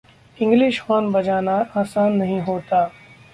English 0.39 0.79
horn 0.81 1.11
बजाना 1.11 1.57
आसान 1.77 2.13
नहीं 2.13 2.39
होता। 2.41 2.81